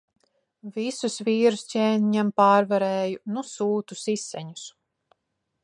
[0.77, 3.21] Visus vīrus ķēniņam pārvarēju.
[3.35, 4.65] Nu sūta siseņus.